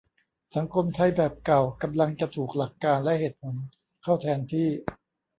[0.55, 3.55] สังคมไทยแบบเก่ากำลังจะถูกหลักการณ์และเหตุผล
[4.03, 4.67] เข้าแทนที่